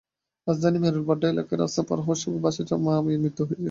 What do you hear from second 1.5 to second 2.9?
রাস্তা পার হওয়ার সময় বাসের চাপায়